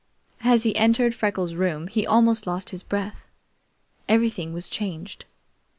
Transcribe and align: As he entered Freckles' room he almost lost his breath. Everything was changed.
As 0.43 0.63
he 0.63 0.75
entered 0.77 1.13
Freckles' 1.13 1.53
room 1.53 1.85
he 1.85 2.07
almost 2.07 2.47
lost 2.47 2.71
his 2.71 2.81
breath. 2.81 3.27
Everything 4.09 4.51
was 4.51 4.67
changed. 4.67 5.25